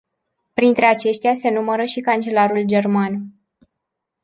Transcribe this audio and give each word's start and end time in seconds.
Printre 0.53 0.85
aceștia 0.85 1.33
se 1.33 1.49
numără 1.49 1.83
și 1.83 2.01
cancelarul 2.01 2.63
german. 2.65 3.23